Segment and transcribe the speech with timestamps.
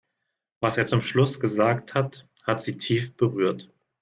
[0.61, 3.67] Was er zum Schluss gesagt hat, hat sie tief berührt.